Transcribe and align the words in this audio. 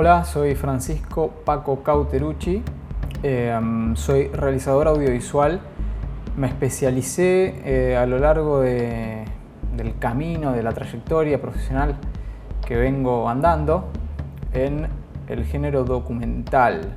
Hola, 0.00 0.24
soy 0.24 0.54
Francisco 0.54 1.28
Paco 1.44 1.82
Cauterucci, 1.82 2.62
eh, 3.24 3.60
soy 3.94 4.28
realizador 4.28 4.86
audiovisual. 4.86 5.60
Me 6.36 6.46
especialicé 6.46 7.62
eh, 7.64 7.96
a 7.96 8.06
lo 8.06 8.20
largo 8.20 8.60
del 8.60 9.26
camino, 9.98 10.52
de 10.52 10.62
la 10.62 10.72
trayectoria 10.72 11.40
profesional 11.40 11.96
que 12.64 12.76
vengo 12.76 13.28
andando 13.28 13.88
en 14.52 14.86
el 15.26 15.44
género 15.44 15.82
documental. 15.82 16.96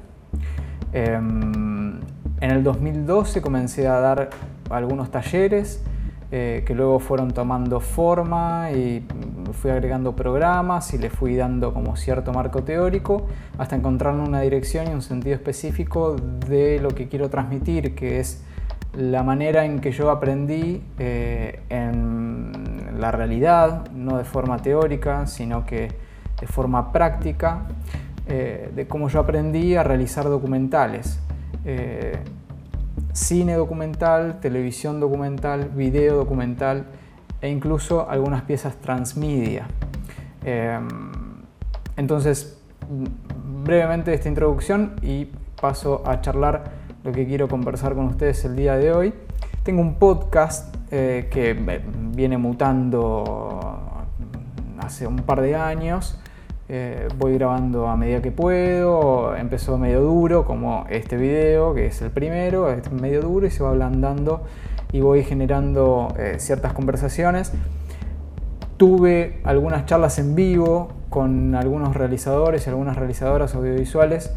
Em, 0.93 2.01
en 2.39 2.51
el 2.51 2.63
2012 2.63 3.41
comencé 3.41 3.87
a 3.87 3.99
dar 3.99 4.29
algunos 4.69 5.09
talleres 5.09 5.83
eh, 6.33 6.63
que 6.65 6.73
luego 6.73 6.99
fueron 6.99 7.31
tomando 7.31 7.81
forma 7.81 8.71
y 8.71 9.05
fui 9.51 9.69
agregando 9.69 10.15
programas 10.15 10.93
y 10.93 10.97
le 10.97 11.09
fui 11.09 11.35
dando 11.35 11.73
como 11.73 11.97
cierto 11.97 12.31
marco 12.31 12.63
teórico 12.63 13.27
hasta 13.57 13.75
encontrar 13.75 14.13
una 14.15 14.39
dirección 14.39 14.87
y 14.87 14.91
un 14.91 15.01
sentido 15.01 15.35
específico 15.35 16.15
de 16.15 16.79
lo 16.79 16.91
que 16.91 17.09
quiero 17.09 17.29
transmitir, 17.29 17.95
que 17.95 18.21
es 18.21 18.45
la 18.95 19.23
manera 19.23 19.65
en 19.65 19.79
que 19.81 19.91
yo 19.91 20.09
aprendí 20.09 20.81
eh, 20.99 21.59
en 21.67 22.97
la 22.97 23.11
realidad, 23.11 23.91
no 23.91 24.17
de 24.17 24.23
forma 24.23 24.57
teórica, 24.59 25.27
sino 25.27 25.65
que 25.65 25.89
de 26.39 26.47
forma 26.47 26.93
práctica, 26.93 27.63
eh, 28.27 28.71
de 28.73 28.87
cómo 28.87 29.09
yo 29.09 29.19
aprendí 29.19 29.75
a 29.75 29.83
realizar 29.83 30.23
documentales. 30.23 31.19
Cine 33.13 33.55
documental, 33.55 34.39
televisión 34.39 34.99
documental, 34.99 35.69
video 35.75 36.17
documental, 36.17 36.85
e 37.41 37.49
incluso 37.49 38.09
algunas 38.09 38.43
piezas 38.43 38.75
transmedia. 38.77 39.67
Em, 40.43 40.87
entonces, 41.97 42.59
brevemente 43.63 44.13
esta 44.13 44.29
introducción 44.29 44.95
y 45.01 45.29
paso 45.59 46.03
a 46.05 46.21
charlar 46.21 46.71
lo 47.03 47.11
que 47.11 47.25
quiero 47.25 47.47
conversar 47.47 47.95
con 47.95 48.05
ustedes 48.05 48.45
el 48.45 48.55
día 48.55 48.75
de 48.75 48.91
hoy. 48.93 49.13
Tengo 49.63 49.81
un 49.81 49.95
podcast 49.95 50.75
eh, 50.91 51.29
que 51.31 51.53
viene 52.13 52.37
mutando 52.37 53.79
hace 54.79 55.07
un 55.07 55.17
par 55.17 55.41
de 55.41 55.55
años. 55.55 56.20
Eh, 56.73 57.09
voy 57.17 57.33
grabando 57.33 57.87
a 57.87 57.97
medida 57.97 58.21
que 58.21 58.31
puedo. 58.31 59.35
Empezó 59.35 59.77
medio 59.77 59.99
duro, 60.03 60.45
como 60.45 60.85
este 60.89 61.17
video, 61.17 61.73
que 61.73 61.87
es 61.87 62.01
el 62.01 62.11
primero, 62.11 62.71
es 62.71 62.89
medio 62.93 63.21
duro 63.21 63.45
y 63.45 63.51
se 63.51 63.61
va 63.61 63.71
ablandando 63.71 64.45
y 64.93 65.01
voy 65.01 65.25
generando 65.25 66.15
eh, 66.17 66.35
ciertas 66.39 66.71
conversaciones. 66.71 67.51
Tuve 68.77 69.41
algunas 69.43 69.85
charlas 69.85 70.17
en 70.17 70.33
vivo 70.33 70.93
con 71.09 71.55
algunos 71.55 71.93
realizadores 71.93 72.65
y 72.65 72.69
algunas 72.69 72.95
realizadoras 72.95 73.53
audiovisuales 73.53 74.33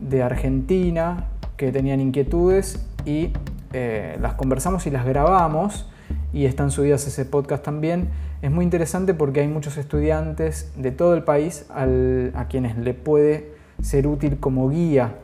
de 0.00 0.22
Argentina 0.22 1.26
que 1.58 1.70
tenían 1.70 2.00
inquietudes 2.00 2.88
y 3.04 3.30
eh, 3.74 4.16
las 4.22 4.32
conversamos 4.36 4.86
y 4.86 4.90
las 4.90 5.04
grabamos 5.04 5.86
y 6.34 6.44
están 6.44 6.70
subidas 6.70 7.06
ese 7.06 7.24
podcast 7.24 7.64
también. 7.64 8.10
Es 8.42 8.50
muy 8.50 8.64
interesante 8.64 9.14
porque 9.14 9.40
hay 9.40 9.48
muchos 9.48 9.78
estudiantes 9.78 10.72
de 10.76 10.90
todo 10.90 11.14
el 11.14 11.22
país 11.22 11.64
a 11.70 12.46
quienes 12.50 12.76
le 12.76 12.92
puede 12.92 13.54
ser 13.80 14.06
útil 14.06 14.38
como 14.38 14.68
guía 14.68 15.14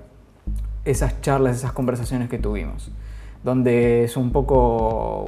esas 0.86 1.20
charlas, 1.20 1.56
esas 1.56 1.72
conversaciones 1.72 2.30
que 2.30 2.38
tuvimos 2.38 2.90
donde 3.42 4.04
es 4.04 4.16
un 4.16 4.32
poco 4.32 5.24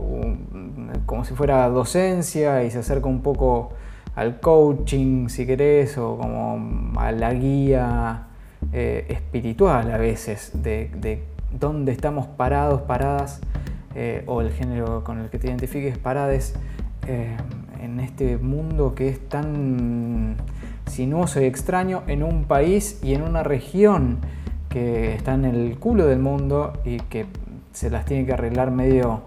como 1.06 1.24
si 1.24 1.34
fuera 1.34 1.68
docencia 1.68 2.62
y 2.64 2.70
se 2.70 2.78
acerca 2.78 3.08
un 3.08 3.22
poco 3.22 3.72
al 4.14 4.40
coaching, 4.40 5.28
si 5.28 5.46
querés, 5.46 5.96
o 5.96 6.18
como 6.18 7.00
a 7.00 7.12
la 7.12 7.32
guía 7.32 8.26
eh, 8.72 9.06
espiritual 9.08 9.90
a 9.90 9.96
veces, 9.96 10.50
de, 10.54 11.22
dónde 11.58 11.92
estamos 11.92 12.26
parados, 12.26 12.82
paradas, 12.82 13.40
eh, 13.94 14.22
o 14.26 14.40
el 14.40 14.50
género 14.52 15.04
con 15.04 15.18
el 15.18 15.28
que 15.28 15.38
te 15.38 15.48
identifiques, 15.48 15.98
parades, 15.98 16.54
eh, 17.06 17.36
en 17.80 18.00
este 18.00 18.38
mundo 18.38 18.94
que 18.94 19.08
es 19.08 19.28
tan 19.28 20.36
sinuoso 20.86 21.40
y 21.40 21.44
extraño, 21.44 22.02
en 22.06 22.22
un 22.22 22.44
país 22.44 23.00
y 23.02 23.14
en 23.14 23.22
una 23.22 23.42
región 23.42 24.18
que 24.68 25.14
está 25.14 25.34
en 25.34 25.44
el 25.44 25.78
culo 25.78 26.06
del 26.06 26.20
mundo 26.20 26.72
y 26.84 26.98
que 26.98 27.26
se 27.72 27.90
las 27.90 28.04
tiene 28.04 28.24
que 28.24 28.32
arreglar 28.32 28.70
medio 28.70 29.22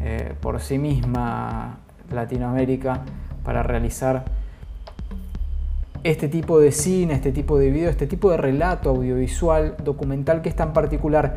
eh, 0.00 0.34
por 0.40 0.60
sí 0.60 0.78
misma 0.78 1.78
Latinoamérica 2.10 3.02
para 3.44 3.62
realizar 3.62 4.24
este 6.04 6.28
tipo 6.28 6.58
de 6.58 6.72
cine, 6.72 7.14
este 7.14 7.30
tipo 7.30 7.58
de 7.58 7.70
video, 7.70 7.88
este 7.88 8.06
tipo 8.06 8.30
de 8.30 8.36
relato 8.36 8.90
audiovisual, 8.90 9.76
documental 9.82 10.42
que 10.42 10.48
es 10.48 10.56
tan 10.56 10.72
particular. 10.72 11.36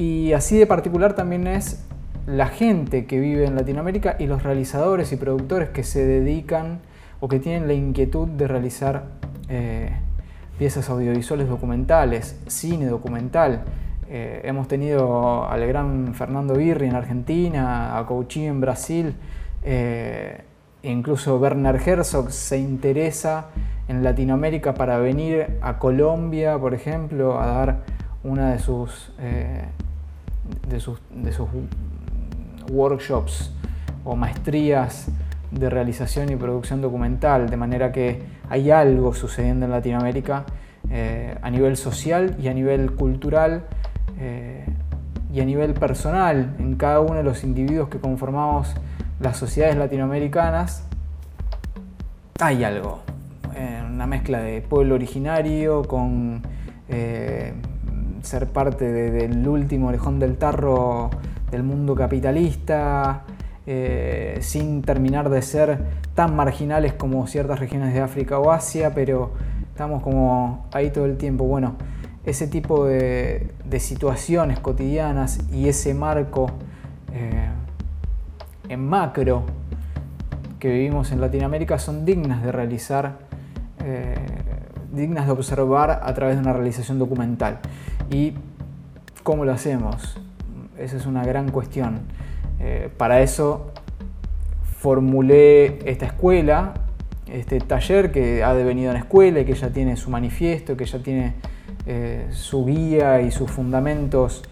Y 0.00 0.32
así 0.32 0.56
de 0.56 0.66
particular 0.66 1.12
también 1.12 1.46
es 1.46 1.84
la 2.26 2.46
gente 2.46 3.04
que 3.04 3.20
vive 3.20 3.44
en 3.44 3.54
Latinoamérica 3.54 4.16
y 4.18 4.26
los 4.26 4.42
realizadores 4.42 5.12
y 5.12 5.16
productores 5.16 5.68
que 5.68 5.82
se 5.82 6.06
dedican 6.06 6.80
o 7.20 7.28
que 7.28 7.38
tienen 7.38 7.68
la 7.68 7.74
inquietud 7.74 8.26
de 8.26 8.48
realizar 8.48 9.04
eh, 9.50 9.90
piezas 10.58 10.88
audiovisuales 10.88 11.48
documentales, 11.48 12.40
cine 12.46 12.86
documental. 12.86 13.64
Eh, 14.08 14.40
hemos 14.44 14.68
tenido 14.68 15.46
al 15.46 15.66
gran 15.66 16.14
Fernando 16.14 16.54
Birri 16.54 16.86
en 16.86 16.94
Argentina, 16.94 17.98
a 17.98 18.06
Couchy 18.06 18.46
en 18.46 18.62
Brasil, 18.62 19.14
eh, 19.62 20.40
incluso 20.82 21.36
Werner 21.36 21.76
Herzog 21.76 22.32
se 22.32 22.56
interesa 22.56 23.48
en 23.86 24.02
Latinoamérica 24.02 24.72
para 24.72 24.96
venir 24.96 25.58
a 25.60 25.78
Colombia, 25.78 26.58
por 26.58 26.72
ejemplo, 26.72 27.38
a 27.38 27.46
dar 27.46 27.80
una 28.22 28.52
de 28.52 28.58
sus, 28.58 29.12
eh, 29.18 29.64
de 30.68 30.80
sus, 30.80 31.00
de 31.14 31.32
sus 31.32 31.48
workshops 32.70 33.52
o 34.04 34.16
maestrías 34.16 35.08
de 35.50 35.68
realización 35.68 36.30
y 36.30 36.36
producción 36.36 36.80
documental, 36.80 37.50
de 37.50 37.56
manera 37.56 37.92
que 37.92 38.22
hay 38.48 38.70
algo 38.70 39.14
sucediendo 39.14 39.66
en 39.66 39.72
Latinoamérica 39.72 40.44
a 41.42 41.50
nivel 41.50 41.76
social 41.76 42.36
y 42.40 42.48
a 42.48 42.54
nivel 42.54 42.92
cultural 42.92 43.64
eh, 44.20 44.66
y 45.32 45.40
a 45.40 45.44
nivel 45.44 45.74
personal 45.74 46.56
en 46.58 46.76
cada 46.76 47.00
uno 47.00 47.14
de 47.14 47.22
los 47.22 47.44
individuos 47.44 47.88
que 47.88 47.98
conformamos 47.98 48.74
las 49.20 49.36
sociedades 49.36 49.76
latinoamericanas, 49.76 50.84
hay 52.40 52.64
algo. 52.64 53.00
Eh, 53.54 53.82
una 53.88 54.06
mezcla 54.06 54.40
de 54.40 54.60
pueblo 54.60 54.96
originario 54.96 55.82
con 55.82 56.42
eh, 56.88 57.54
ser 58.22 58.46
parte 58.48 58.90
del 58.90 59.46
último 59.46 59.88
orejón 59.88 60.18
del 60.18 60.36
tarro 60.36 61.10
del 61.50 61.62
mundo 61.62 61.94
capitalista, 61.94 63.24
sin 64.40 64.82
terminar 64.82 65.30
de 65.30 65.42
ser 65.42 65.78
tan 66.14 66.34
marginales 66.34 66.92
como 66.92 67.26
ciertas 67.26 67.60
regiones 67.60 67.94
de 67.94 68.00
África 68.00 68.38
o 68.38 68.50
Asia, 68.50 68.94
pero 68.94 69.32
estamos 69.70 70.02
como 70.02 70.66
ahí 70.72 70.90
todo 70.90 71.06
el 71.06 71.16
tiempo. 71.16 71.44
Bueno, 71.44 71.76
ese 72.24 72.46
tipo 72.46 72.84
de, 72.84 73.50
situaciones 73.78 74.60
cotidianas 74.60 75.38
y 75.52 75.68
ese 75.68 75.94
marco 75.94 76.50
eh, 77.14 77.48
en 78.68 78.86
macro 78.86 79.44
que 80.58 80.68
vivimos 80.68 81.12
en 81.12 81.20
Latinoamérica 81.20 81.78
son 81.78 82.04
dignas 82.04 82.42
de 82.42 82.52
realizar, 82.52 83.20
eh, 83.82 84.14
dignas 84.92 85.26
de 85.26 85.32
observar 85.32 86.00
a 86.02 86.14
través 86.14 86.36
de 86.36 86.42
una 86.42 86.52
realización 86.52 86.98
documental. 86.98 87.58
¿Y 88.10 88.34
cómo 89.22 89.44
lo 89.44 89.52
hacemos? 89.52 90.18
Esa 90.78 90.96
es 90.96 91.06
una 91.06 91.24
gran 91.24 91.50
cuestión. 91.50 92.00
Eh, 92.58 92.90
para 92.96 93.20
eso 93.20 93.72
formulé 94.78 95.78
esta 95.90 96.06
escuela, 96.06 96.74
este 97.26 97.60
taller 97.60 98.12
que 98.12 98.42
ha 98.42 98.54
devenido 98.54 98.90
en 98.90 98.96
escuela 98.96 99.40
y 99.40 99.44
que 99.44 99.54
ya 99.54 99.70
tiene 99.70 99.96
su 99.96 100.10
manifiesto, 100.10 100.76
que 100.76 100.86
ya 100.86 100.98
tiene 101.00 101.34
eh, 101.86 102.28
su 102.30 102.64
guía 102.66 103.20
y 103.20 103.30
sus 103.30 103.50
fundamentos 103.50 104.42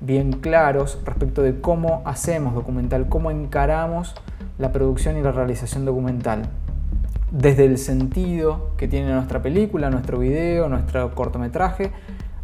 bien 0.00 0.32
claros 0.32 0.98
respecto 1.04 1.42
de 1.42 1.60
cómo 1.60 2.02
hacemos 2.04 2.54
documental, 2.54 3.08
cómo 3.08 3.30
encaramos 3.30 4.14
la 4.58 4.72
producción 4.72 5.16
y 5.16 5.22
la 5.22 5.32
realización 5.32 5.84
documental. 5.84 6.42
Desde 7.34 7.64
el 7.64 7.78
sentido 7.78 8.70
que 8.76 8.86
tiene 8.86 9.12
nuestra 9.12 9.42
película, 9.42 9.90
nuestro 9.90 10.20
video, 10.20 10.68
nuestro 10.68 11.16
cortometraje, 11.16 11.90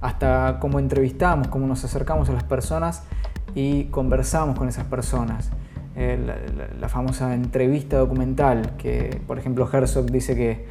hasta 0.00 0.58
cómo 0.58 0.81
entrevistamos, 0.81 1.46
cómo 1.46 1.69
nos 1.69 1.84
acercamos 1.84 2.28
a 2.28 2.32
las 2.32 2.42
personas 2.42 3.04
y 3.54 3.84
conversamos 3.84 4.58
con 4.58 4.69
esas 4.69 4.84
personas. 4.87 5.52
Eh, 5.94 6.19
la, 6.81 6.88
famosa 6.88 7.32
entrevista 7.34 7.98
documental, 7.98 8.72
que 8.78 9.20
por 9.28 9.38
ejemplo 9.38 9.69
Herzog 9.72 10.10
dice 10.10 10.34
que 10.34 10.66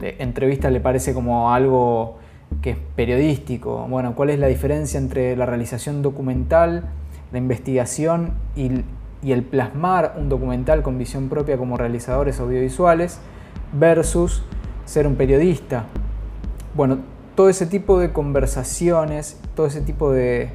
eh, 0.00 0.16
entrevista 0.20 0.70
le 0.70 0.78
parece 0.78 1.12
como 1.12 1.52
algo 1.52 2.18
que 2.62 2.70
es 2.70 2.78
periodístico. 2.94 3.88
Bueno, 3.88 4.14
¿cuál 4.14 4.30
es 4.30 4.38
la 4.38 4.46
diferencia 4.46 4.98
entre 4.98 5.34
la 5.34 5.46
realización 5.46 6.00
documental, 6.00 6.84
la 7.32 7.38
investigación 7.38 8.34
y, 8.54 8.84
el 9.28 9.42
plasmar 9.42 10.14
un 10.16 10.28
documental 10.28 10.82
con 10.82 10.96
visión 10.96 11.28
propia 11.28 11.56
como 11.56 11.76
realizadores 11.76 12.38
audiovisuales 12.38 13.18
versus 13.72 14.42
ser 14.84 15.06
un 15.06 15.16
periodista? 15.16 15.86
bueno, 16.74 16.98
todo 17.34 17.48
ese 17.48 17.64
tipo 17.66 17.98
de 17.98 18.12
conversaciones, 18.12 19.40
todo 19.54 19.66
ese 19.66 19.80
tipo 19.80 20.12
de, 20.12 20.50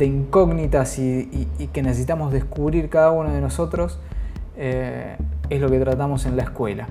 incógnitas 0.00 0.98
y, 0.98 1.46
que 1.72 1.82
necesitamos 1.82 2.32
descubrir 2.32 2.88
cada 2.88 3.10
uno 3.10 3.30
de 3.30 3.40
nosotros, 3.40 3.98
eh, 4.56 5.16
es 5.50 5.60
lo 5.60 5.68
que 5.68 5.78
tratamos 5.78 6.24
en 6.26 6.36
la 6.36 6.44
escuela. 6.44 6.88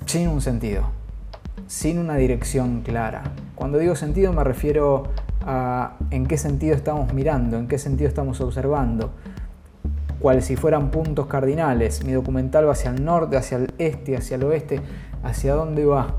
sin 0.07 0.29
un 0.29 0.41
sentido, 0.41 0.85
sin 1.67 1.99
una 1.99 2.15
dirección 2.15 2.83
clara. 2.83 3.33
Cuando 3.57 3.79
digo 3.79 3.97
sentido 3.97 4.33
me 4.33 4.45
refiero 4.45 5.09
en 6.11 6.27
qué 6.27 6.39
sentido 6.39 6.75
estamos 6.75 7.13
mirando, 7.13 7.59
en 7.59 7.69
qué 7.69 7.79
sentido 7.79 8.09
estamos 8.09 8.41
observando, 8.41 9.13
cual 10.19 10.43
si 10.43 10.57
fueran 10.57 10.91
puntos 10.91 11.27
cardinales. 11.27 12.05
Mi 12.05 12.13
documental 12.13 12.67
va 12.67 12.73
hacia 12.73 12.91
el 12.91 13.05
norte, 13.05 13.37
hacia 13.37 13.59
el 13.59 13.75
este, 13.79 14.17
hacia 14.17 14.37
el 14.37 14.45
oeste. 14.45 14.81
¿Hacia 15.23 15.55
dónde 15.55 15.87
va? 15.87 16.17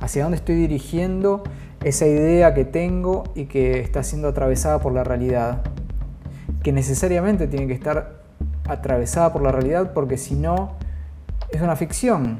¿Hacia 0.00 0.22
dónde 0.22 0.36
estoy 0.36 0.56
dirigiendo 0.56 1.42
esa 1.82 2.06
idea 2.06 2.52
que 2.52 2.64
tengo 2.64 3.24
y 3.34 3.46
que 3.46 3.80
está 3.80 4.02
siendo 4.02 4.28
atravesada 4.28 4.80
por 4.80 4.92
la 4.92 5.02
realidad? 5.02 5.62
Que 6.62 6.72
necesariamente 6.72 7.46
tiene 7.46 7.66
que 7.66 7.72
estar 7.72 8.22
atravesada 8.68 9.32
por 9.32 9.42
la 9.42 9.52
realidad 9.52 9.92
porque 9.94 10.18
si 10.18 10.34
no 10.34 10.72
es 11.50 11.62
una 11.62 11.76
ficción. 11.76 12.38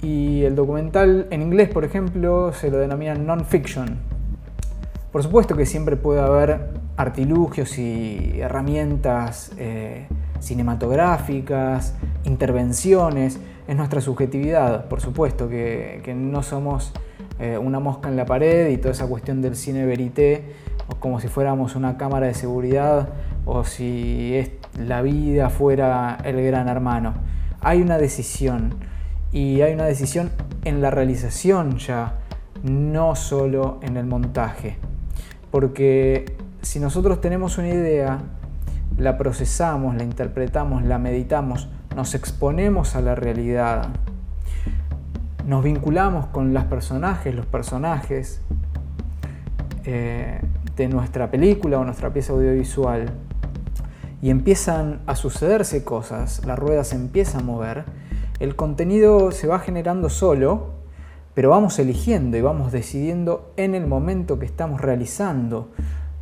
Y 0.00 0.44
el 0.44 0.54
documental 0.54 1.26
en 1.30 1.42
inglés, 1.42 1.68
por 1.68 1.84
ejemplo, 1.84 2.52
se 2.52 2.70
lo 2.70 2.78
denomina 2.78 3.14
non-fiction. 3.14 4.17
Por 5.12 5.22
supuesto 5.22 5.56
que 5.56 5.64
siempre 5.64 5.96
puede 5.96 6.20
haber 6.20 6.68
artilugios 6.98 7.78
y 7.78 8.40
herramientas 8.40 9.52
eh, 9.56 10.06
cinematográficas, 10.38 11.94
intervenciones, 12.24 13.40
es 13.66 13.76
nuestra 13.76 14.02
subjetividad, 14.02 14.86
por 14.88 15.00
supuesto, 15.00 15.48
que, 15.48 16.14
no 16.14 16.42
somos 16.42 16.92
eh, 17.38 17.56
una 17.56 17.80
mosca 17.80 18.10
en 18.10 18.16
la 18.16 18.26
pared 18.26 18.68
y 18.68 18.76
toda 18.76 18.92
esa 18.92 19.06
cuestión 19.06 19.40
del 19.40 19.56
cine 19.56 19.86
verité, 19.86 20.44
como 21.00 21.20
si 21.20 21.28
fuéramos 21.28 21.74
una 21.74 21.96
cámara 21.96 22.26
de 22.26 22.34
seguridad 22.34 23.08
o 23.46 23.64
si 23.64 24.46
la 24.78 25.00
vida 25.00 25.48
fuera 25.48 26.18
el 26.24 26.44
gran 26.44 26.68
hermano. 26.68 27.14
Hay 27.60 27.80
una 27.80 27.96
decisión 27.96 28.74
y 29.32 29.62
hay 29.62 29.72
una 29.72 29.84
decisión 29.84 30.30
en 30.64 30.82
la 30.82 30.90
realización 30.90 31.78
ya, 31.78 32.18
no 32.62 33.14
solo 33.14 33.78
en 33.82 33.96
el 33.96 34.04
montaje. 34.04 34.76
Porque 35.50 36.36
si 36.62 36.80
nosotros 36.80 37.20
tenemos 37.20 37.58
una 37.58 37.68
idea, 37.68 38.18
la 38.98 39.16
procesamos, 39.16 39.94
la 39.96 40.02
interpretamos, 40.02 40.84
la 40.84 40.98
meditamos, 40.98 41.68
nos 41.94 42.14
exponemos 42.14 42.96
a 42.96 43.00
la 43.00 43.14
realidad, 43.14 43.88
nos 45.46 45.64
vinculamos 45.64 46.26
con 46.26 46.52
los 46.52 46.64
personajes, 46.64 47.34
los 47.34 47.46
personajes 47.46 48.40
eh, 49.84 50.40
de 50.76 50.88
nuestra 50.88 51.30
película 51.30 51.78
o 51.78 51.84
nuestra 51.84 52.12
pieza 52.12 52.32
audiovisual, 52.32 53.06
y 54.20 54.30
empiezan 54.30 55.00
a 55.06 55.14
sucederse 55.14 55.84
cosas, 55.84 56.44
la 56.44 56.56
rueda 56.56 56.84
se 56.84 56.96
empieza 56.96 57.38
a 57.38 57.42
mover, 57.42 57.84
el 58.40 58.56
contenido 58.56 59.30
se 59.30 59.46
va 59.46 59.60
generando 59.60 60.10
solo, 60.10 60.77
pero 61.38 61.50
vamos 61.50 61.78
eligiendo 61.78 62.36
y 62.36 62.40
vamos 62.40 62.72
decidiendo 62.72 63.52
en 63.56 63.76
el 63.76 63.86
momento 63.86 64.40
que 64.40 64.44
estamos 64.44 64.80
realizando 64.80 65.68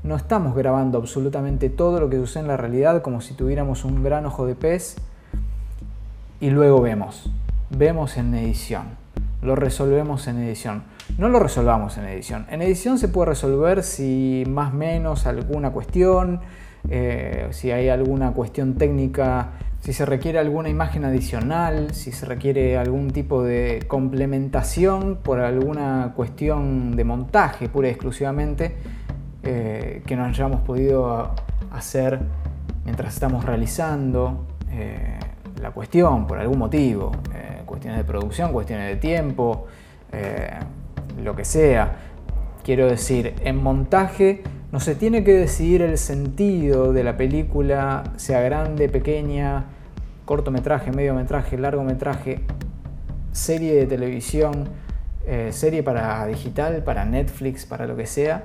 no 0.03 0.15
estamos 0.15 0.55
grabando 0.55 0.99
absolutamente 0.99 1.71
todo 1.71 2.01
lo 2.01 2.11
que 2.11 2.19
sucede 2.19 2.43
en 2.43 2.49
la 2.49 2.59
realidad 2.59 3.01
como 3.01 3.23
si 3.23 3.33
tuviéramos 3.33 3.87
un 3.87 4.05
gran 4.05 4.27
ojo 4.27 4.45
de 4.45 4.55
pez 4.57 4.97
y 6.39 6.51
luego 6.51 6.83
vemos. 6.83 7.31
Vemos 7.71 8.19
en 8.19 8.35
edición. 8.35 8.89
Lo 9.41 9.57
resolvemos 9.57 10.29
en 10.29 10.39
edición. 10.43 10.83
No 11.17 11.31
lo 11.31 11.39
resolvamos 11.39 11.97
en 11.97 12.05
edición. 12.05 12.45
En 12.51 12.61
edición 12.61 12.99
se 12.99 13.09
puede 13.09 13.31
resolver 13.31 13.85
si 13.85 14.45
más 14.47 14.75
o 14.75 14.77
menos 14.77 15.27
alguna 15.27 15.71
cuestión, 15.71 16.41
eh, 16.89 17.49
si 17.51 17.71
hay 17.71 17.89
alguna 17.89 18.33
cuestión 18.33 18.75
técnica, 18.75 19.53
si 19.81 19.93
se 19.93 20.07
requiere 20.07 20.39
alguna 20.39 20.69
imagen 20.69 21.05
adicional, 21.05 21.93
si 21.95 22.13
se 22.13 22.27
requiere 22.27 22.77
algún 22.77 23.11
tipo 23.11 23.43
de 23.43 23.85
complementación 23.87 25.19
por 25.23 25.41
alguna 25.41 26.13
cuestión 26.15 26.97
de 26.97 27.05
montaje 27.05 27.69
pura 27.69 27.89
y 27.89 27.91
exclusivamente 27.91 28.77
eh, 29.43 30.03
que 30.07 30.17
nos 30.17 30.29
hayamos 30.29 30.61
podido 30.61 31.35
hacer 31.73 32.21
mientras 32.85 33.15
estamos 33.15 33.45
realizando 33.45 34.47
eh, 34.71 35.19
la 35.61 35.71
cuestión 35.71 36.27
por 36.27 36.39
algún 36.39 36.59
motivo, 36.59 37.13
cuestiones 37.65 37.99
de 37.99 38.05
producción, 38.05 38.53
cuestiones 38.53 38.89
de 38.89 38.97
tiempo, 38.97 39.67
lo 41.21 41.35
que 41.35 41.45
sea. 41.45 41.97
Quiero 42.63 42.87
decir, 42.87 43.35
en 43.45 43.63
montaje 43.63 44.43
no 44.73 44.81
se 44.81 44.95
tiene 44.95 45.25
que 45.25 45.33
decidir 45.33 45.83
el 45.83 45.99
sentido 45.99 46.93
de 46.93 47.05
la 47.05 47.17
película, 47.17 48.05
sea 48.17 48.41
grande, 48.41 48.89
pequeña, 48.89 49.67
cortometraje, 50.25 50.91
mediometraje, 50.91 51.57
largometraje, 51.57 52.41
serie 53.33 53.75
de 53.75 53.87
televisión, 53.87 54.69
serie 55.51 55.83
para 55.83 56.27
digital, 56.27 56.83
para 56.85 57.05
Netflix, 57.05 57.65
para 57.67 57.87
lo 57.87 57.97
que 57.97 58.07
sea 58.07 58.45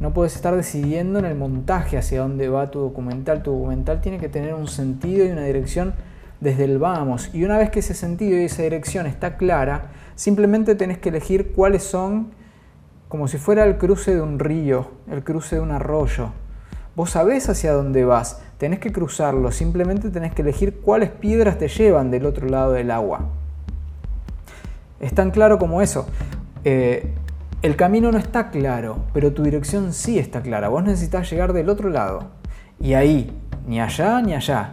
no 0.00 0.14
puedes 0.14 0.36
estar 0.36 0.54
decidiendo 0.54 1.18
en 1.18 1.24
el 1.24 1.34
montaje 1.34 1.98
hacia 1.98 2.20
dónde 2.20 2.48
va 2.48 2.70
tu 2.70 2.78
documental. 2.78 3.42
Tu 3.42 3.50
documental 3.50 4.00
tiene 4.00 4.18
que 4.18 4.28
tener 4.28 4.54
un 4.54 4.68
sentido 4.68 5.26
y 5.26 5.30
una 5.30 5.42
dirección 5.42 5.94
desde 6.40 6.64
el 6.64 6.78
vamos. 6.78 7.30
Y 7.32 7.44
una 7.44 7.58
vez 7.58 7.70
que 7.70 7.80
ese 7.80 7.94
sentido 7.94 8.38
y 8.38 8.44
esa 8.44 8.62
dirección 8.62 9.06
está 9.06 9.36
clara, 9.36 9.90
simplemente 10.14 10.76
tenés 10.76 10.98
que 10.98 11.08
elegir 11.08 11.52
cuáles 11.52 11.82
son, 11.82 12.30
como 13.08 13.26
si 13.26 13.38
fuera 13.38 13.64
el 13.64 13.78
cruce 13.78 14.14
de 14.14 14.20
un 14.20 14.38
río, 14.38 14.90
el 15.10 15.24
cruce 15.24 15.56
de 15.56 15.62
un 15.62 15.70
arroyo. 15.70 16.30
Vos 16.94 17.10
sabés 17.10 17.48
hacia 17.48 17.72
dónde 17.72 18.04
vas, 18.04 18.42
tenés 18.58 18.80
que 18.80 18.92
cruzarlo, 18.92 19.50
simplemente 19.52 20.10
tenés 20.10 20.34
que 20.34 20.42
elegir 20.42 20.80
cuáles 20.80 21.10
piedras 21.10 21.58
te 21.58 21.68
llevan 21.68 22.10
del 22.10 22.26
otro 22.26 22.48
lado 22.48 22.72
del 22.72 22.90
agua. 22.90 23.20
Es 25.00 25.14
tan 25.14 25.30
claro 25.30 25.58
como 25.58 25.80
eso. 25.80 26.06
Eh, 26.64 27.14
el 27.62 27.76
camino 27.76 28.12
no 28.12 28.18
está 28.18 28.50
claro, 28.50 28.98
pero 29.14 29.32
tu 29.32 29.42
dirección 29.42 29.92
sí 29.92 30.18
está 30.18 30.42
clara. 30.42 30.68
Vos 30.68 30.82
necesitas 30.82 31.30
llegar 31.30 31.52
del 31.52 31.70
otro 31.70 31.88
lado. 31.88 32.30
Y 32.80 32.94
ahí, 32.94 33.32
ni 33.66 33.80
allá 33.80 34.20
ni 34.20 34.34
allá. 34.34 34.72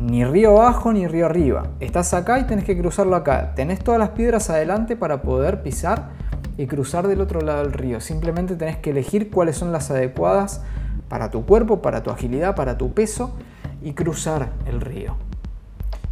Ni 0.00 0.24
río 0.24 0.58
abajo 0.58 0.92
ni 0.92 1.06
río 1.06 1.26
arriba. 1.26 1.68
Estás 1.80 2.14
acá 2.14 2.38
y 2.38 2.44
tenés 2.44 2.64
que 2.64 2.78
cruzarlo 2.78 3.14
acá. 3.14 3.52
Tenés 3.54 3.80
todas 3.80 3.98
las 3.98 4.10
piedras 4.10 4.48
adelante 4.50 4.96
para 4.96 5.22
poder 5.22 5.62
pisar 5.62 6.10
y 6.56 6.66
cruzar 6.66 7.08
del 7.08 7.20
otro 7.20 7.40
lado 7.40 7.62
del 7.62 7.72
río. 7.72 8.00
Simplemente 8.00 8.56
tenés 8.56 8.76
que 8.76 8.90
elegir 8.90 9.30
cuáles 9.30 9.56
son 9.56 9.72
las 9.72 9.90
adecuadas 9.90 10.62
para 11.08 11.30
tu 11.30 11.44
cuerpo, 11.44 11.82
para 11.82 12.02
tu 12.02 12.10
agilidad, 12.10 12.54
para 12.54 12.78
tu 12.78 12.92
peso 12.92 13.34
y 13.82 13.92
cruzar 13.92 14.50
el 14.66 14.80
río. 14.80 15.16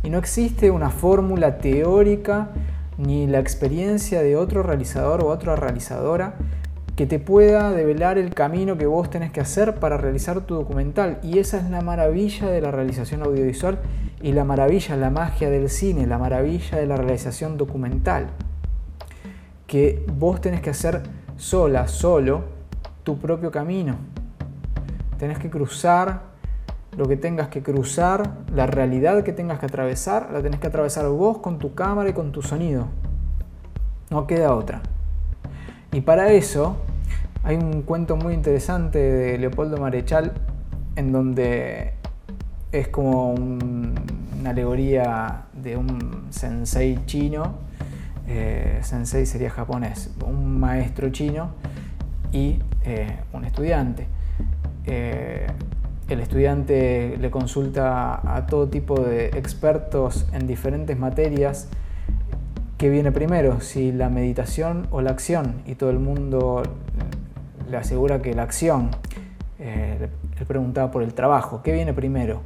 Y 0.02 0.10
no 0.10 0.18
existe 0.18 0.70
una 0.70 0.90
fórmula 0.90 1.58
teórica 1.58 2.50
ni 2.98 3.26
la 3.26 3.38
experiencia 3.38 4.22
de 4.22 4.36
otro 4.36 4.62
realizador 4.62 5.22
o 5.22 5.28
otra 5.28 5.56
realizadora 5.56 6.34
que 6.96 7.06
te 7.06 7.18
pueda 7.18 7.70
develar 7.70 8.18
el 8.18 8.34
camino 8.34 8.76
que 8.76 8.86
vos 8.86 9.08
tenés 9.08 9.32
que 9.32 9.40
hacer 9.40 9.76
para 9.76 9.96
realizar 9.96 10.42
tu 10.42 10.54
documental. 10.54 11.18
Y 11.22 11.38
esa 11.38 11.58
es 11.58 11.70
la 11.70 11.80
maravilla 11.80 12.48
de 12.48 12.60
la 12.60 12.70
realización 12.70 13.22
audiovisual 13.22 13.78
y 14.20 14.32
la 14.32 14.44
maravilla, 14.44 14.96
la 14.96 15.10
magia 15.10 15.48
del 15.50 15.70
cine, 15.70 16.06
la 16.06 16.18
maravilla 16.18 16.76
de 16.78 16.86
la 16.86 16.96
realización 16.96 17.56
documental. 17.56 18.28
Que 19.72 20.04
vos 20.18 20.38
tenés 20.38 20.60
que 20.60 20.68
hacer 20.68 21.00
sola, 21.38 21.88
solo, 21.88 22.42
tu 23.04 23.16
propio 23.16 23.50
camino. 23.50 23.96
Tenés 25.16 25.38
que 25.38 25.48
cruzar 25.48 26.24
lo 26.94 27.08
que 27.08 27.16
tengas 27.16 27.48
que 27.48 27.62
cruzar, 27.62 28.34
la 28.54 28.66
realidad 28.66 29.24
que 29.24 29.32
tengas 29.32 29.58
que 29.60 29.64
atravesar, 29.64 30.28
la 30.30 30.42
tenés 30.42 30.60
que 30.60 30.66
atravesar 30.66 31.08
vos 31.08 31.38
con 31.38 31.58
tu 31.58 31.74
cámara 31.74 32.10
y 32.10 32.12
con 32.12 32.32
tu 32.32 32.42
sonido. 32.42 32.88
No 34.10 34.26
queda 34.26 34.54
otra. 34.54 34.82
Y 35.90 36.02
para 36.02 36.30
eso 36.32 36.76
hay 37.42 37.56
un 37.56 37.80
cuento 37.80 38.16
muy 38.16 38.34
interesante 38.34 38.98
de 38.98 39.38
Leopoldo 39.38 39.78
Marechal 39.78 40.34
en 40.96 41.12
donde 41.12 41.94
es 42.72 42.88
como 42.88 43.32
una 43.32 44.50
alegoría 44.50 45.46
de 45.54 45.78
un 45.78 46.26
sensei 46.28 46.98
chino, 47.06 47.54
eh, 48.26 48.78
sensei 48.82 49.26
sería 49.26 49.50
japonés, 49.50 50.14
un 50.26 50.58
maestro 50.60 51.10
chino 51.10 51.50
y 52.32 52.58
eh, 52.84 53.18
un 53.32 53.44
estudiante. 53.44 54.06
Eh, 54.86 55.46
el 56.08 56.20
estudiante 56.20 57.16
le 57.18 57.30
consulta 57.30 58.20
a 58.34 58.46
todo 58.46 58.68
tipo 58.68 59.00
de 59.00 59.26
expertos 59.28 60.26
en 60.32 60.46
diferentes 60.46 60.98
materias 60.98 61.68
qué 62.82 62.90
viene 62.90 63.12
primero, 63.12 63.60
si 63.60 63.92
la 63.92 64.08
meditación 64.08 64.88
o 64.90 65.02
la 65.02 65.12
acción, 65.12 65.62
y 65.66 65.76
todo 65.76 65.90
el 65.90 66.00
mundo 66.00 66.64
le 67.70 67.76
asegura 67.76 68.20
que 68.20 68.34
la 68.34 68.42
acción. 68.42 68.90
Eh, 69.60 70.08
le 70.36 70.46
preguntaba 70.46 70.90
por 70.90 71.04
el 71.04 71.14
trabajo, 71.14 71.62
¿qué 71.62 71.72
viene 71.72 71.92
primero? 71.92 72.40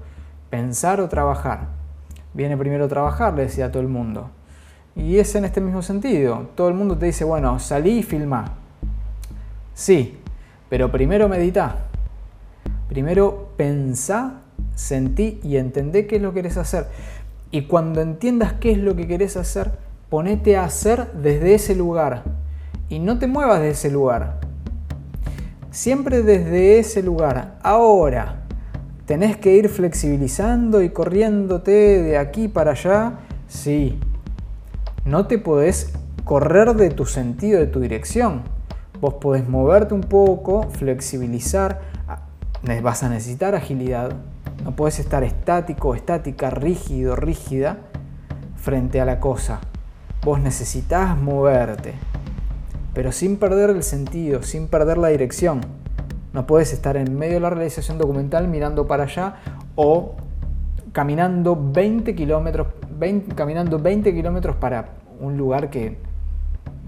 ¿Pensar 0.50 1.00
o 1.00 1.08
trabajar? 1.08 1.68
Viene 2.34 2.58
primero 2.58 2.86
trabajar, 2.86 3.32
le 3.32 3.44
decía 3.44 3.64
a 3.64 3.70
todo 3.70 3.80
el 3.80 3.88
mundo. 3.88 4.28
Y 4.96 5.18
es 5.18 5.34
en 5.34 5.44
este 5.44 5.60
mismo 5.60 5.82
sentido. 5.82 6.48
Todo 6.54 6.68
el 6.68 6.74
mundo 6.74 6.96
te 6.96 7.06
dice, 7.06 7.24
bueno, 7.24 7.58
salí 7.58 7.98
y 7.98 8.02
filma. 8.02 8.54
Sí, 9.74 10.18
pero 10.70 10.90
primero 10.90 11.28
medita. 11.28 11.76
Primero 12.88 13.50
pensá, 13.56 14.40
sentí 14.74 15.38
y 15.42 15.58
entendé 15.58 16.06
qué 16.06 16.16
es 16.16 16.22
lo 16.22 16.32
que 16.32 16.42
querés 16.42 16.56
hacer. 16.56 16.86
Y 17.50 17.62
cuando 17.62 18.00
entiendas 18.00 18.54
qué 18.54 18.72
es 18.72 18.78
lo 18.78 18.96
que 18.96 19.06
querés 19.06 19.36
hacer, 19.36 19.72
ponete 20.08 20.56
a 20.56 20.64
hacer 20.64 21.12
desde 21.12 21.54
ese 21.54 21.74
lugar 21.74 22.22
y 22.88 22.98
no 22.98 23.18
te 23.18 23.26
muevas 23.26 23.60
de 23.60 23.70
ese 23.70 23.90
lugar. 23.90 24.40
Siempre 25.70 26.22
desde 26.22 26.78
ese 26.78 27.02
lugar. 27.02 27.58
Ahora, 27.62 28.44
tenés 29.04 29.36
que 29.36 29.54
ir 29.54 29.68
flexibilizando 29.68 30.80
y 30.80 30.90
corriéndote 30.90 32.02
de 32.02 32.16
aquí 32.16 32.48
para 32.48 32.70
allá. 32.72 33.18
Sí, 33.48 33.98
no 35.06 35.26
te 35.26 35.38
podés 35.38 35.92
correr 36.24 36.74
de 36.74 36.90
tu 36.90 37.06
sentido, 37.06 37.60
de 37.60 37.68
tu 37.68 37.78
dirección. 37.78 38.42
Vos 39.00 39.14
podés 39.14 39.48
moverte 39.48 39.94
un 39.94 40.00
poco, 40.00 40.64
flexibilizar. 40.70 41.80
Vas 42.82 43.04
a 43.04 43.08
necesitar 43.08 43.54
agilidad. 43.54 44.10
No 44.64 44.74
puedes 44.74 44.98
estar 44.98 45.22
estático, 45.22 45.94
estática, 45.94 46.50
rígido, 46.50 47.14
rígida 47.14 47.78
frente 48.56 49.00
a 49.00 49.04
la 49.04 49.20
cosa. 49.20 49.60
Vos 50.24 50.40
necesitas 50.40 51.16
moverte, 51.16 51.94
pero 52.92 53.12
sin 53.12 53.36
perder 53.36 53.70
el 53.70 53.84
sentido, 53.84 54.42
sin 54.42 54.66
perder 54.66 54.98
la 54.98 55.08
dirección. 55.08 55.60
No 56.32 56.48
puedes 56.48 56.72
estar 56.72 56.96
en 56.96 57.16
medio 57.16 57.34
de 57.34 57.40
la 57.40 57.50
realización 57.50 57.96
documental 57.96 58.48
mirando 58.48 58.88
para 58.88 59.04
allá 59.04 59.36
o 59.76 60.16
caminando 60.90 61.56
20 61.56 62.16
kilómetros, 62.16 62.66
caminando 63.36 63.78
20 63.78 64.12
kilómetros 64.12 64.56
para 64.56 64.95
un 65.20 65.36
lugar 65.36 65.70
que 65.70 65.98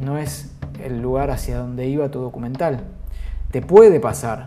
no 0.00 0.18
es 0.18 0.52
el 0.82 1.00
lugar 1.00 1.30
hacia 1.30 1.58
donde 1.58 1.86
iba 1.86 2.10
tu 2.10 2.20
documental. 2.20 2.84
Te 3.50 3.62
puede 3.62 4.00
pasar, 4.00 4.44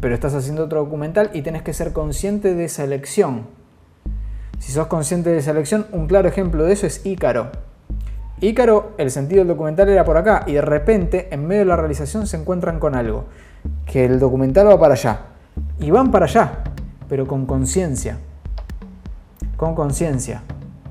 pero 0.00 0.14
estás 0.14 0.34
haciendo 0.34 0.64
otro 0.64 0.80
documental 0.80 1.30
y 1.32 1.42
tienes 1.42 1.62
que 1.62 1.72
ser 1.72 1.92
consciente 1.92 2.54
de 2.54 2.64
esa 2.64 2.84
elección. 2.84 3.46
Si 4.58 4.72
sos 4.72 4.86
consciente 4.86 5.30
de 5.30 5.38
esa 5.38 5.52
elección, 5.52 5.86
un 5.92 6.06
claro 6.06 6.28
ejemplo 6.28 6.64
de 6.64 6.72
eso 6.72 6.86
es 6.86 7.04
Ícaro. 7.04 7.50
Ícaro, 8.40 8.92
el 8.98 9.10
sentido 9.10 9.40
del 9.40 9.48
documental 9.48 9.88
era 9.88 10.04
por 10.04 10.16
acá 10.16 10.44
y 10.46 10.54
de 10.54 10.60
repente 10.60 11.28
en 11.32 11.46
medio 11.46 11.60
de 11.60 11.66
la 11.66 11.76
realización 11.76 12.26
se 12.26 12.36
encuentran 12.36 12.78
con 12.78 12.94
algo, 12.94 13.26
que 13.86 14.04
el 14.04 14.18
documental 14.18 14.68
va 14.68 14.78
para 14.78 14.94
allá. 14.94 15.20
Y 15.78 15.90
van 15.90 16.10
para 16.10 16.26
allá, 16.26 16.64
pero 17.08 17.26
con 17.26 17.46
conciencia. 17.46 18.18
Con 19.56 19.74
conciencia 19.74 20.42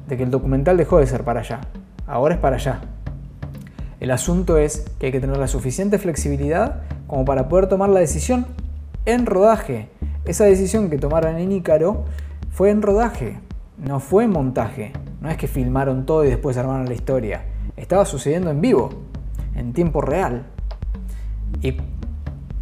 de 0.07 0.17
que 0.17 0.23
el 0.23 0.31
documental 0.31 0.77
dejó 0.77 0.99
de 0.99 1.07
ser 1.07 1.23
para 1.23 1.41
allá. 1.41 1.61
Ahora 2.07 2.35
es 2.35 2.39
para 2.39 2.57
allá. 2.57 2.81
El 3.99 4.11
asunto 4.11 4.57
es 4.57 4.85
que 4.99 5.07
hay 5.07 5.11
que 5.11 5.21
tener 5.21 5.37
la 5.37 5.47
suficiente 5.47 5.97
flexibilidad 5.97 6.81
como 7.07 7.25
para 7.25 7.47
poder 7.47 7.67
tomar 7.67 7.89
la 7.89 7.99
decisión 7.99 8.45
en 9.05 9.25
rodaje. 9.25 9.89
Esa 10.25 10.45
decisión 10.45 10.89
que 10.89 10.97
tomaron 10.97 11.37
en 11.37 11.51
Ícaro 11.51 12.05
fue 12.51 12.69
en 12.69 12.81
rodaje, 12.81 13.39
no 13.77 13.99
fue 13.99 14.25
en 14.25 14.31
montaje. 14.31 14.93
No 15.21 15.29
es 15.29 15.37
que 15.37 15.47
filmaron 15.47 16.05
todo 16.05 16.25
y 16.25 16.29
después 16.29 16.57
armaron 16.57 16.85
la 16.85 16.93
historia. 16.93 17.45
Estaba 17.77 18.05
sucediendo 18.05 18.51
en 18.51 18.59
vivo, 18.59 18.89
en 19.55 19.73
tiempo 19.73 20.01
real. 20.01 20.43
Y 21.61 21.77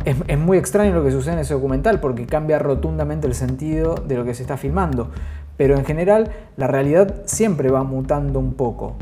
es, 0.05 0.37
muy 0.37 0.57
extraño 0.57 0.93
lo 0.93 1.03
que 1.03 1.11
sucede 1.11 1.33
en 1.33 1.39
ese 1.39 1.53
documental 1.53 1.99
porque 1.99 2.25
cambia 2.25 2.59
rotundamente 2.59 3.27
el 3.27 3.35
sentido 3.35 3.95
de 3.95 4.15
lo 4.15 4.25
que 4.25 4.33
se 4.33 4.43
está 4.43 4.57
filmando. 4.57 5.09
Pero 5.57 5.75
en 5.75 5.85
general 5.85 6.31
la 6.57 6.67
realidad 6.67 7.23
siempre 7.25 7.69
va 7.69 7.83
mutando 7.83 8.39
un 8.39 8.53
poco. 8.53 8.95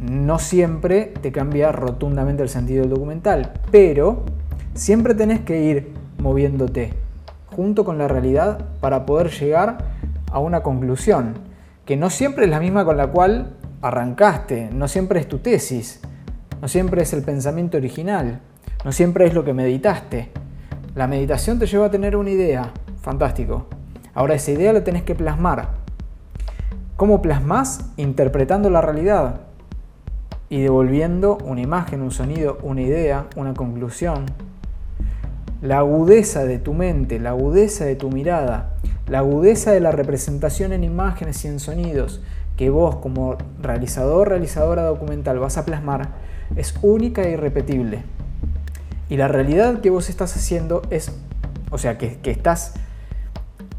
No 0.00 0.38
siempre 0.38 1.12
te 1.20 1.30
cambia 1.30 1.72
rotundamente 1.72 2.42
el 2.42 2.48
sentido 2.48 2.80
del 2.80 2.90
documental, 2.90 3.52
pero 3.70 4.24
siempre 4.72 5.14
tenés 5.14 5.40
que 5.40 5.62
ir 5.62 5.92
moviéndote 6.18 6.94
junto 7.54 7.84
con 7.84 7.98
la 7.98 8.08
realidad 8.08 8.64
para 8.80 9.04
poder 9.04 9.30
llegar 9.30 9.76
a 10.32 10.38
una 10.38 10.62
conclusión 10.62 11.34
que 11.84 11.98
no 11.98 12.08
siempre 12.08 12.44
es 12.44 12.50
la 12.50 12.60
misma 12.60 12.86
con 12.86 12.96
la 12.96 13.08
cual 13.08 13.56
arrancaste, 13.82 14.70
no 14.72 14.88
siempre 14.88 15.20
es 15.20 15.28
tu 15.28 15.38
tesis, 15.38 16.00
no 16.62 16.68
siempre 16.68 17.02
es 17.02 17.12
el 17.12 17.22
pensamiento 17.22 17.76
original, 17.76 18.40
no 18.86 18.92
siempre 18.92 19.26
es 19.26 19.34
lo 19.34 19.44
que 19.44 19.52
meditaste. 19.52 20.30
La 20.94 21.08
meditación 21.08 21.58
te 21.58 21.66
lleva 21.66 21.86
a 21.86 21.90
tener 21.90 22.16
una 22.16 22.30
idea, 22.30 22.72
fantástico. 23.02 23.66
Ahora 24.14 24.34
esa 24.34 24.52
idea 24.52 24.72
la 24.72 24.82
tenés 24.82 25.02
que 25.02 25.14
plasmar. 25.14 25.72
¿Cómo 26.96 27.20
plasmas? 27.20 27.90
Interpretando 27.96 28.70
la 28.70 28.80
realidad 28.80 29.49
y 30.50 30.60
devolviendo 30.60 31.38
una 31.44 31.60
imagen, 31.60 32.02
un 32.02 32.10
sonido, 32.10 32.58
una 32.62 32.82
idea, 32.82 33.28
una 33.36 33.54
conclusión. 33.54 34.26
La 35.62 35.78
agudeza 35.78 36.44
de 36.44 36.58
tu 36.58 36.74
mente, 36.74 37.20
la 37.20 37.30
agudeza 37.30 37.84
de 37.84 37.94
tu 37.94 38.10
mirada, 38.10 38.74
la 39.06 39.20
agudeza 39.20 39.70
de 39.70 39.78
la 39.78 39.92
representación 39.92 40.72
en 40.72 40.82
imágenes 40.82 41.44
y 41.44 41.48
en 41.48 41.60
sonidos 41.60 42.20
que 42.56 42.68
vos 42.68 42.96
como 42.96 43.38
realizador, 43.62 44.28
realizadora 44.28 44.82
documental 44.82 45.38
vas 45.38 45.56
a 45.56 45.64
plasmar 45.64 46.08
es 46.56 46.74
única 46.82 47.22
e 47.22 47.30
irrepetible. 47.30 48.02
Y 49.08 49.16
la 49.16 49.28
realidad 49.28 49.80
que 49.80 49.90
vos 49.90 50.10
estás 50.10 50.36
haciendo 50.36 50.82
es, 50.90 51.12
o 51.70 51.78
sea, 51.78 51.96
que, 51.96 52.18
que 52.18 52.32
estás 52.32 52.74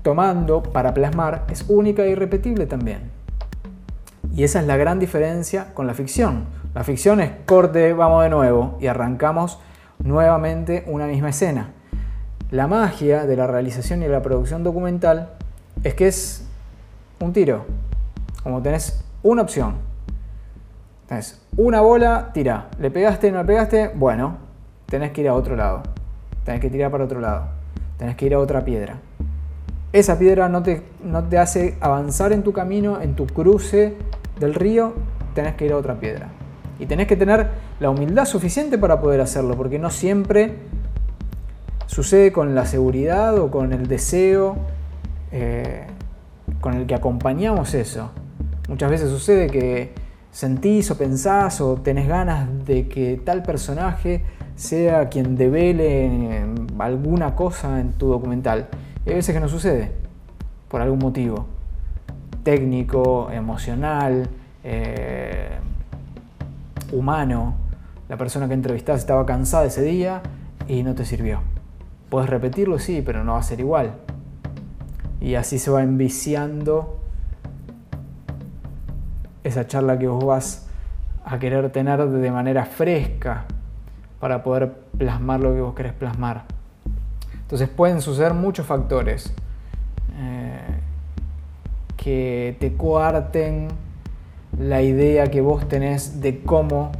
tomando 0.03 0.63
para 0.63 0.93
plasmar 0.93 1.45
es 1.51 1.65
única 1.67 2.05
e 2.05 2.11
irrepetible 2.11 2.65
también. 2.65 3.10
Y 4.33 4.43
esa 4.43 4.61
es 4.61 4.67
la 4.67 4.77
gran 4.77 4.99
diferencia 4.99 5.73
con 5.73 5.87
la 5.87 5.93
ficción. 5.93 6.45
La 6.73 6.83
ficción 6.83 7.19
es 7.19 7.31
corte, 7.45 7.91
vamos 7.93 8.23
de 8.23 8.29
nuevo 8.29 8.77
y 8.79 8.87
arrancamos 8.87 9.59
nuevamente 10.03 10.85
una 10.87 11.05
misma 11.05 11.29
escena. 11.29 11.71
La 12.49 12.67
magia 12.67 13.25
de 13.25 13.35
la 13.35 13.47
realización 13.47 14.03
y 14.03 14.07
la 14.07 14.21
producción 14.21 14.63
documental 14.63 15.33
es 15.83 15.95
que 15.95 16.07
es 16.07 16.47
un 17.19 17.33
tiro. 17.33 17.65
Como 18.43 18.61
tenés 18.61 19.03
una 19.21 19.41
opción. 19.41 19.75
Tenés 21.07 21.41
una 21.57 21.81
bola, 21.81 22.31
tira. 22.33 22.69
Le 22.79 22.89
pegaste, 22.89 23.31
no 23.31 23.39
le 23.39 23.45
pegaste, 23.45 23.91
bueno, 23.95 24.37
tenés 24.85 25.11
que 25.11 25.21
ir 25.21 25.27
a 25.27 25.33
otro 25.33 25.57
lado. 25.57 25.83
Tenés 26.45 26.61
que 26.61 26.69
tirar 26.69 26.89
para 26.89 27.03
otro 27.03 27.19
lado. 27.19 27.49
Tenés 27.97 28.15
que 28.15 28.25
ir 28.27 28.33
a 28.33 28.39
otra 28.39 28.63
piedra. 28.63 28.97
Esa 29.91 30.17
piedra 30.17 30.47
no 30.47 30.63
te, 30.63 30.83
no 31.03 31.25
te 31.25 31.37
hace 31.37 31.77
avanzar 31.81 32.31
en 32.31 32.43
tu 32.43 32.53
camino, 32.53 33.01
en 33.01 33.13
tu 33.13 33.27
cruce 33.27 33.97
del 34.41 34.53
río, 34.53 34.93
tenés 35.33 35.55
que 35.55 35.65
ir 35.65 35.71
a 35.71 35.77
otra 35.77 35.99
piedra. 36.01 36.27
Y 36.79 36.87
tenés 36.87 37.07
que 37.07 37.15
tener 37.15 37.47
la 37.79 37.89
humildad 37.89 38.25
suficiente 38.25 38.77
para 38.77 38.99
poder 38.99 39.21
hacerlo, 39.21 39.55
porque 39.55 39.79
no 39.79 39.89
siempre 39.89 40.57
Sucede 41.91 42.31
con 42.31 42.55
la 42.55 42.65
seguridad 42.65 43.37
o 43.37 43.51
con 43.51 43.73
el 43.73 43.87
deseo 43.87 44.55
eh, 45.33 45.87
con 46.61 46.75
el 46.75 46.87
que 46.87 46.95
acompañamos 46.95 47.73
eso. 47.73 48.11
Muchas 48.69 48.89
veces 48.89 49.09
sucede 49.09 49.47
que 49.47 49.91
sentís 50.31 50.89
o 50.89 50.97
pensás 50.97 51.59
o 51.59 51.75
tenés 51.75 52.07
ganas 52.07 52.47
de 52.65 52.87
que 52.87 53.21
tal 53.25 53.43
personaje 53.43 54.23
sea 54.55 55.09
quien 55.09 55.35
devele 55.35 56.45
alguna 56.79 57.35
cosa 57.35 57.81
en 57.81 57.91
tu 57.91 58.07
documental. 58.07 58.69
Y 59.05 59.09
hay 59.09 59.15
veces 59.15 59.35
que 59.35 59.41
no 59.41 59.49
sucede, 59.49 59.91
por 60.69 60.79
algún 60.79 60.99
motivo, 60.99 61.47
técnico, 62.43 63.29
emocional, 63.31 64.29
eh, 64.63 65.57
humano. 66.91 67.55
La 68.09 68.17
persona 68.17 68.47
que 68.47 68.53
entrevistaste 68.53 68.99
estaba 68.99 69.25
cansada 69.25 69.65
ese 69.65 69.83
día 69.83 70.21
y 70.67 70.83
no 70.83 70.95
te 70.95 71.05
sirvió. 71.05 71.41
Puedes 72.09 72.29
repetirlo, 72.29 72.79
sí, 72.79 73.01
pero 73.05 73.23
no 73.23 73.33
va 73.33 73.39
a 73.39 73.43
ser 73.43 73.59
igual. 73.59 73.93
Y 75.19 75.35
así 75.35 75.59
se 75.59 75.71
va 75.71 75.83
enviciando 75.83 76.99
esa 79.43 79.67
charla 79.67 79.97
que 79.97 80.07
vos 80.07 80.25
vas 80.25 80.67
a 81.23 81.39
querer 81.39 81.71
tener 81.71 82.05
de 82.07 82.31
manera 82.31 82.65
fresca 82.65 83.45
para 84.19 84.43
poder 84.43 84.73
plasmar 84.97 85.39
lo 85.39 85.53
que 85.53 85.61
vos 85.61 85.73
querés 85.73 85.93
plasmar. 85.93 86.43
Entonces 87.33 87.69
pueden 87.69 88.01
suceder 88.01 88.33
muchos 88.33 88.65
factores 88.65 89.33
eh, 90.15 90.70
que 92.01 92.57
te 92.59 92.73
coarten 92.73 93.67
la 94.57 94.81
idea 94.81 95.27
que 95.27 95.39
vos 95.39 95.67
tenés 95.67 96.19
de 96.19 96.41
cómo 96.41 96.91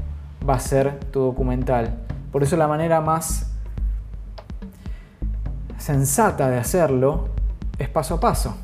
va 0.47 0.53
a 0.55 0.59
ser 0.59 0.99
tu 1.11 1.21
documental. 1.21 1.97
Por 2.31 2.43
eso 2.43 2.55
la 2.55 2.67
manera 2.67 3.01
más 3.01 3.51
sensata 5.79 6.51
de 6.51 6.59
hacerlo 6.59 7.29
es 7.79 7.89
paso 7.89 8.15
a 8.15 8.19
paso. 8.19 8.55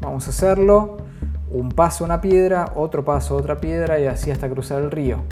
Vamos 0.00 0.28
a 0.28 0.30
hacerlo 0.30 0.98
un 1.50 1.70
paso 1.70 2.04
una 2.04 2.20
piedra, 2.20 2.72
otro 2.76 3.04
paso 3.04 3.34
otra 3.34 3.60
piedra 3.60 3.98
y 3.98 4.06
así 4.06 4.30
hasta 4.30 4.48
cruzar 4.48 4.80
el 4.80 4.92
río. 4.92 5.24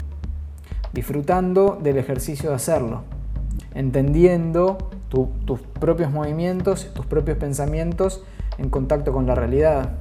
Disfrutando 0.91 1.79
del 1.81 1.97
ejercicio 1.97 2.49
de 2.49 2.57
hacerlo, 2.57 3.03
entendiendo 3.73 4.77
tus 5.07 5.59
propios 5.79 6.11
movimientos, 6.11 6.91
tus 6.93 7.05
propios 7.05 7.37
pensamientos 7.37 8.25
en 8.57 8.69
contacto 8.69 9.11
con 9.11 9.25
la 9.25 9.35
realidad. 9.35 9.91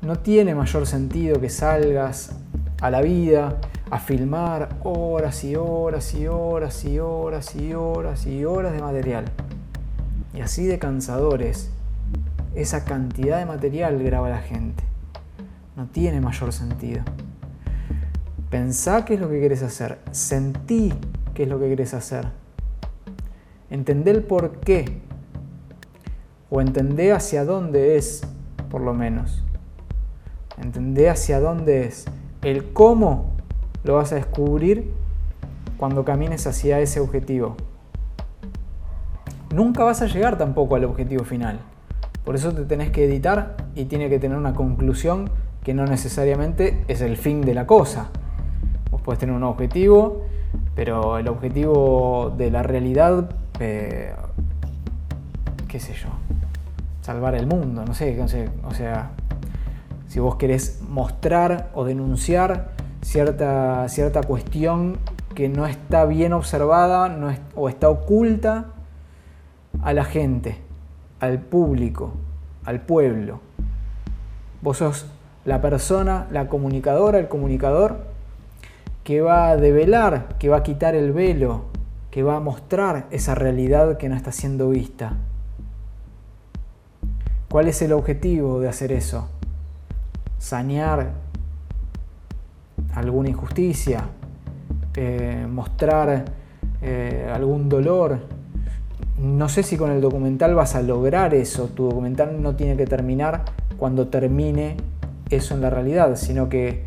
No 0.00 0.16
tiene 0.16 0.54
mayor 0.54 0.86
sentido 0.86 1.40
que 1.40 1.50
salgas 1.50 2.36
a 2.80 2.90
la 2.90 3.00
vida 3.00 3.58
a 3.90 3.98
filmar 3.98 4.68
horas 4.82 5.44
y 5.44 5.56
horas 5.56 6.14
y 6.14 6.26
horas 6.26 6.84
y 6.84 6.98
horas 6.98 7.56
y 7.56 7.74
horas 7.74 8.26
y 8.26 8.44
horas 8.44 8.72
de 8.72 8.80
material. 8.80 9.24
Y 10.34 10.40
así 10.40 10.66
de 10.66 10.78
cansadores 10.78 11.70
esa 12.54 12.84
cantidad 12.84 13.38
de 13.38 13.46
material 13.46 14.02
graba 14.02 14.28
la 14.28 14.38
gente. 14.38 14.82
No 15.76 15.86
tiene 15.86 16.20
mayor 16.20 16.52
sentido. 16.52 17.02
Pensá 18.50 19.04
qué 19.04 19.14
es 19.14 19.20
lo 19.20 19.28
que 19.28 19.40
querés 19.40 19.62
hacer. 19.62 19.98
Sentí 20.10 20.92
qué 21.34 21.44
es 21.44 21.48
lo 21.48 21.60
que 21.60 21.68
querés 21.68 21.94
hacer. 21.94 22.26
Entendé 23.70 24.10
el 24.10 24.22
por 24.22 24.58
qué. 24.60 25.02
O 26.50 26.60
entendé 26.60 27.12
hacia 27.12 27.44
dónde 27.44 27.96
es, 27.96 28.22
por 28.70 28.80
lo 28.80 28.94
menos. 28.94 29.44
Entendé 30.60 31.10
hacia 31.10 31.40
dónde 31.40 31.86
es. 31.86 32.06
El 32.42 32.72
cómo 32.72 33.30
lo 33.84 33.96
vas 33.96 34.12
a 34.12 34.16
descubrir 34.16 34.90
cuando 35.76 36.04
camines 36.04 36.46
hacia 36.46 36.80
ese 36.80 37.00
objetivo. 37.00 37.56
Nunca 39.54 39.84
vas 39.84 40.02
a 40.02 40.06
llegar 40.06 40.36
tampoco 40.36 40.76
al 40.76 40.84
objetivo 40.84 41.24
final. 41.24 41.60
Por 42.24 42.34
eso 42.34 42.52
te 42.52 42.64
tenés 42.64 42.90
que 42.90 43.04
editar 43.04 43.56
y 43.74 43.86
tiene 43.86 44.10
que 44.10 44.18
tener 44.18 44.36
una 44.36 44.54
conclusión 44.54 45.30
que 45.64 45.72
no 45.72 45.86
necesariamente 45.86 46.84
es 46.88 47.00
el 47.00 47.16
fin 47.16 47.40
de 47.40 47.54
la 47.54 47.66
cosa. 47.66 48.08
Vos 48.90 49.00
podés 49.00 49.20
tener 49.20 49.34
un 49.34 49.44
objetivo, 49.44 50.24
pero 50.74 51.18
el 51.18 51.28
objetivo 51.28 52.34
de 52.36 52.50
la 52.50 52.62
realidad, 52.62 53.30
eh, 53.60 54.14
qué 55.68 55.80
sé 55.80 55.94
yo, 55.94 56.08
salvar 57.08 57.34
el 57.34 57.46
mundo, 57.46 57.86
no 57.86 57.94
sé, 57.94 58.20
o 58.22 58.74
sea, 58.74 59.12
si 60.08 60.20
vos 60.20 60.36
querés 60.36 60.82
mostrar 60.86 61.70
o 61.72 61.86
denunciar 61.86 62.72
cierta, 63.00 63.88
cierta 63.88 64.20
cuestión 64.24 64.98
que 65.34 65.48
no 65.48 65.66
está 65.66 66.04
bien 66.04 66.34
observada 66.34 67.10
o 67.54 67.70
está 67.70 67.88
oculta 67.88 68.66
a 69.82 69.94
la 69.94 70.04
gente 70.04 70.58
al 71.18 71.38
público, 71.38 72.12
al 72.66 72.82
pueblo. 72.82 73.40
Vos 74.60 74.76
sos 74.76 75.06
la 75.46 75.62
persona, 75.62 76.26
la 76.30 76.48
comunicadora, 76.48 77.18
el 77.18 77.28
comunicador 77.28 78.00
que 79.02 79.22
va 79.22 79.48
a 79.48 79.56
develar, 79.56 80.36
que 80.38 80.50
va 80.50 80.58
a 80.58 80.62
quitar 80.62 80.94
el 80.94 81.12
velo, 81.12 81.68
que 82.10 82.22
va 82.22 82.36
a 82.36 82.40
mostrar 82.40 83.06
esa 83.10 83.34
realidad 83.34 83.96
que 83.96 84.10
no 84.10 84.14
está 84.14 84.30
siendo 84.30 84.68
vista. 84.68 85.14
¿Cuál 87.50 87.68
es 87.68 87.80
el 87.80 87.92
objetivo 87.92 88.60
de 88.60 88.68
hacer 88.68 88.92
eso? 88.92 89.26
Sanear 90.38 91.12
alguna 92.94 93.30
injusticia, 93.30 94.04
eh, 94.94 95.46
mostrar 95.48 96.26
eh, 96.82 97.30
algún 97.32 97.70
dolor, 97.70 98.18
no 99.18 99.48
sé 99.48 99.62
si 99.62 99.78
con 99.78 99.90
el 99.90 100.00
documental 100.02 100.54
vas 100.54 100.74
a 100.74 100.82
lograr 100.82 101.32
eso. 101.32 101.70
Tu 101.74 101.88
documental 101.88 102.42
no 102.42 102.54
tiene 102.54 102.76
que 102.76 102.86
terminar 102.86 103.46
cuando 103.78 104.08
termine 104.08 104.76
eso 105.30 105.54
en 105.54 105.62
la 105.62 105.70
realidad, 105.70 106.16
sino 106.16 106.50
que 106.50 106.84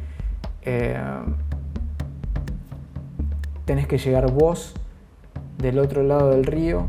eh, 0.62 1.00
tenés 3.66 3.88
que 3.88 3.98
llegar 3.98 4.32
vos 4.32 4.76
del 5.58 5.80
otro 5.80 6.04
lado 6.04 6.30
del 6.30 6.46
río 6.46 6.86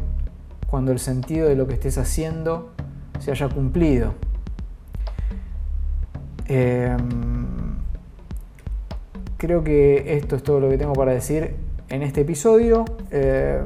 cuando 0.69 0.93
el 0.93 0.99
sentido 0.99 1.49
de 1.49 1.57
lo 1.57 1.67
que 1.67 1.75
estés 1.75 1.97
haciendo 1.97 2.72
se 3.23 3.31
haya 3.31 3.49
cumplido. 3.49 4.15
Em, 6.47 7.77
creo 9.37 9.63
que 9.63 10.17
esto 10.17 10.35
es 10.35 10.43
todo 10.43 10.59
lo 10.59 10.69
que 10.69 10.77
tengo 10.77 10.93
para 10.93 11.13
decir 11.13 11.55
en 11.89 12.03
este 12.03 12.23
episodio. 12.23 12.85
Eh, 13.13 13.63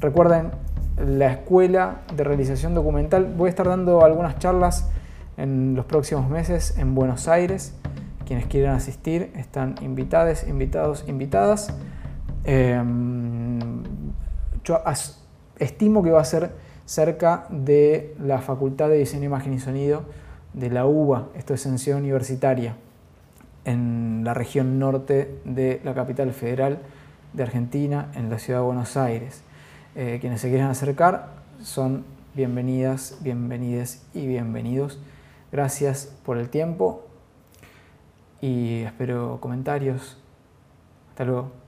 recuerden 0.00 0.52
la 0.96 1.32
Escuela 1.32 2.00
de 2.16 2.24
Realización 2.24 2.74
Documental. 2.74 3.34
Voy 3.36 3.48
a 3.48 3.50
estar 3.50 3.68
dando 3.68 4.02
algunas 4.02 4.38
charlas 4.38 4.88
en 5.36 5.74
los 5.74 5.84
próximos 5.84 6.30
meses 6.30 6.78
en 6.78 6.94
Buenos 6.94 7.28
Aires. 7.28 7.76
Quienes 8.24 8.46
quieran 8.46 8.74
asistir 8.74 9.32
están 9.36 9.74
invitados, 9.82 10.48
invitados, 10.48 11.04
invitadas. 11.06 11.74
Em, 12.44 13.82
yo 14.64 14.80
estimo 15.58 16.02
que 16.02 16.10
va 16.10 16.22
a 16.22 16.24
ser 16.24 16.71
cerca 16.86 17.46
de 17.50 18.14
la 18.20 18.40
Facultad 18.40 18.88
de 18.88 18.98
Diseño, 18.98 19.24
Imagen 19.24 19.52
y 19.52 19.58
Sonido 19.58 20.04
de 20.52 20.70
la 20.70 20.86
UBA, 20.86 21.28
esto 21.34 21.54
es 21.54 21.62
Ciudad 21.62 21.98
Universitaria, 21.98 22.76
en 23.64 24.22
la 24.24 24.34
región 24.34 24.78
norte 24.78 25.38
de 25.44 25.80
la 25.84 25.94
capital 25.94 26.32
federal 26.32 26.80
de 27.32 27.42
Argentina, 27.42 28.10
en 28.14 28.28
la 28.28 28.38
ciudad 28.38 28.60
de 28.60 28.66
Buenos 28.66 28.96
Aires. 28.96 29.42
Eh, 29.94 30.18
quienes 30.20 30.40
se 30.40 30.48
quieran 30.48 30.70
acercar 30.70 31.28
son 31.62 32.04
bienvenidas, 32.34 33.18
bienvenides 33.20 34.04
y 34.14 34.26
bienvenidos. 34.26 34.98
Gracias 35.50 36.14
por 36.24 36.38
el 36.38 36.48
tiempo 36.48 37.06
y 38.40 38.82
espero 38.82 39.38
comentarios. 39.40 40.18
Hasta 41.10 41.24
luego. 41.24 41.61